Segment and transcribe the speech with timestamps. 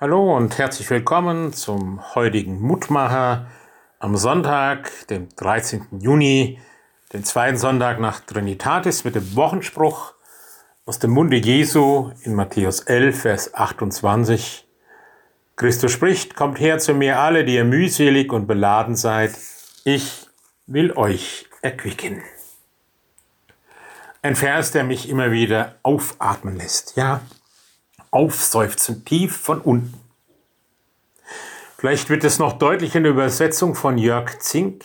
[0.00, 3.48] Hallo und herzlich willkommen zum heutigen Mutmacher
[3.98, 5.88] am Sonntag, dem 13.
[5.98, 6.60] Juni,
[7.12, 10.14] den zweiten Sonntag nach Trinitatis mit dem Wochenspruch
[10.86, 14.68] aus dem Munde Jesu in Matthäus 11, Vers 28.
[15.56, 19.36] Christus spricht, kommt her zu mir alle, die ihr mühselig und beladen seid,
[19.82, 20.28] ich
[20.68, 22.22] will euch erquicken.
[24.22, 27.20] Ein Vers, der mich immer wieder aufatmen lässt, ja,
[28.10, 30.00] aufseufzen, tief von unten.
[31.76, 34.84] Vielleicht wird es noch deutlich in der Übersetzung von Jörg Zink.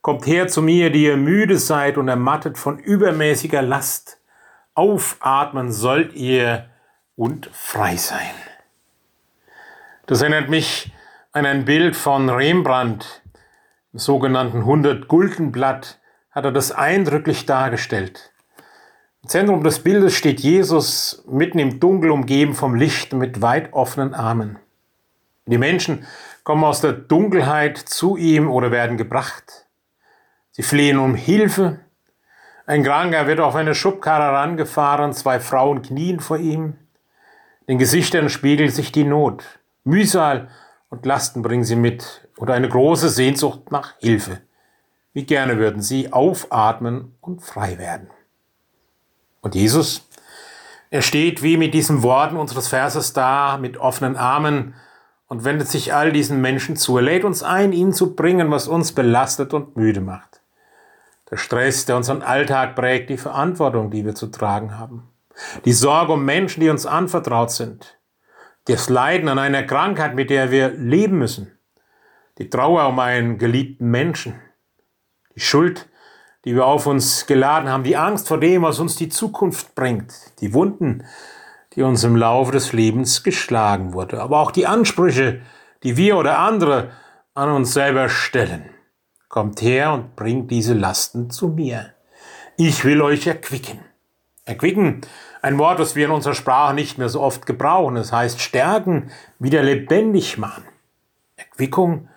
[0.00, 4.18] Kommt her zu mir, die ihr müde seid und ermattet von übermäßiger Last.
[4.74, 6.68] Aufatmen sollt ihr
[7.14, 8.34] und frei sein.
[10.06, 10.92] Das erinnert mich
[11.30, 13.22] an ein Bild von Rembrandt,
[13.92, 18.31] im sogenannten 100-Gulden-Blatt, hat er das eindrücklich dargestellt.
[19.24, 24.14] Im Zentrum des Bildes steht Jesus mitten im Dunkel umgeben vom Licht mit weit offenen
[24.14, 24.58] Armen.
[25.46, 26.04] Die Menschen
[26.42, 29.68] kommen aus der Dunkelheit zu ihm oder werden gebracht.
[30.50, 31.78] Sie flehen um Hilfe.
[32.66, 36.74] Ein Kranker wird auf eine Schubkarre herangefahren, zwei Frauen knien vor ihm.
[37.68, 39.44] Den Gesichtern spiegelt sich die Not.
[39.84, 40.48] Mühsal
[40.88, 44.40] und Lasten bringen sie mit oder eine große Sehnsucht nach Hilfe.
[45.12, 48.10] Wie gerne würden sie aufatmen und frei werden.
[49.42, 50.08] Und Jesus,
[50.90, 54.74] er steht wie mit diesen Worten unseres Verses da, mit offenen Armen
[55.26, 56.96] und wendet sich all diesen Menschen zu.
[56.96, 60.40] Er lädt uns ein, ihnen zu bringen, was uns belastet und müde macht.
[61.30, 65.08] Der Stress, der unseren Alltag prägt, die Verantwortung, die wir zu tragen haben.
[65.64, 67.98] Die Sorge um Menschen, die uns anvertraut sind.
[68.66, 71.58] Das Leiden an einer Krankheit, mit der wir leben müssen.
[72.38, 74.40] Die Trauer um einen geliebten Menschen.
[75.34, 75.88] Die Schuld,
[76.44, 80.12] die wir auf uns geladen haben, die Angst vor dem, was uns die Zukunft bringt,
[80.40, 81.04] die Wunden,
[81.74, 85.40] die uns im Laufe des Lebens geschlagen wurde, aber auch die Ansprüche,
[85.82, 86.90] die wir oder andere
[87.34, 88.70] an uns selber stellen.
[89.28, 91.94] Kommt her und bringt diese Lasten zu mir.
[92.58, 93.80] Ich will euch erquicken.
[94.44, 95.00] Erquicken,
[95.40, 97.96] ein Wort, das wir in unserer Sprache nicht mehr so oft gebrauchen.
[97.96, 100.64] Es heißt stärken, wieder lebendig machen.
[101.36, 102.08] Erquickung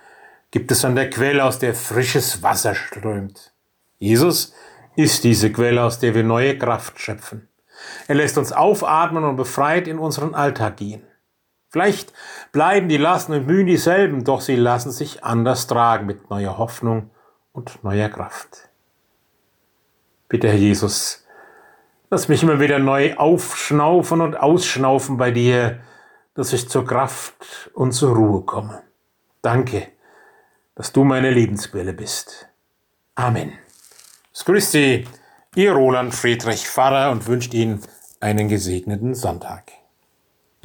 [0.52, 3.55] gibt es an der Quelle, aus der frisches Wasser strömt.
[3.98, 4.54] Jesus
[4.96, 7.48] ist diese Quelle, aus der wir neue Kraft schöpfen.
[8.08, 11.04] Er lässt uns aufatmen und befreit in unseren Alltag gehen.
[11.70, 12.14] Vielleicht
[12.52, 17.10] bleiben die Lasten und Mühen dieselben, doch sie lassen sich anders tragen mit neuer Hoffnung
[17.52, 18.70] und neuer Kraft.
[20.30, 21.26] Bitte, Herr Jesus,
[22.10, 25.82] lass mich immer wieder neu aufschnaufen und ausschnaufen bei dir,
[26.34, 28.84] dass ich zur Kraft und zur Ruhe komme.
[29.42, 29.88] Danke,
[30.76, 32.48] dass du meine Lebensquelle bist.
[33.16, 33.65] Amen.
[34.36, 35.06] Es grüßt Sie,
[35.56, 37.80] Ihr Roland Friedrich Pfarrer und wünscht Ihnen
[38.20, 39.72] einen gesegneten Sonntag.